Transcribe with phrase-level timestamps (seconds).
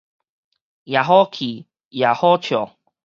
[0.85, 2.75] 也好氣，也好笑